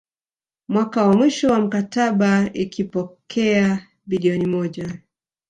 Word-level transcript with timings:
Mwaka 0.67 1.07
wa 1.07 1.15
mwisho 1.17 1.51
wa 1.51 1.59
mkataba 1.59 2.53
ikipokea 2.53 3.87
bilioni 4.05 4.45
moja 4.47 4.99